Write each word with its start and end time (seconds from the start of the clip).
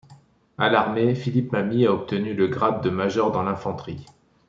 À 0.57 0.71
l'armée, 0.71 1.13
Philippe 1.13 1.51
Mamie 1.51 1.85
a 1.85 1.93
obtenu 1.93 2.33
le 2.33 2.47
grade 2.47 2.81
de 2.83 2.89
major 2.89 3.31
dans 3.31 3.43
l'infanterie. 3.43 4.03